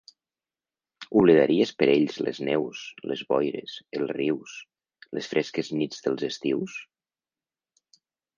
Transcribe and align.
Oblidaries 1.19 1.73
per 1.81 1.87
ells 1.95 2.17
les 2.27 2.39
neus, 2.47 2.81
les 3.11 3.21
boires, 3.33 3.75
els 3.99 4.15
rius, 4.21 4.57
les 5.19 5.31
fresques 5.35 5.71
nits 5.83 6.03
dels 6.09 6.27
estius? 6.31 6.81